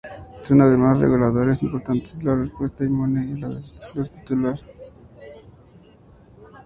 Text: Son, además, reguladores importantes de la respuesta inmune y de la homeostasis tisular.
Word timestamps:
Son, 0.41 0.59
además, 0.61 0.97
reguladores 0.97 1.61
importantes 1.61 2.17
de 2.17 2.25
la 2.25 2.35
respuesta 2.41 2.83
inmune 2.83 3.23
y 3.23 3.33
de 3.33 3.37
la 3.41 3.47
homeostasis 3.49 4.09
tisular. 4.21 4.59